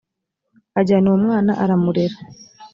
[0.79, 2.17] ajyana uwo mwana aramurera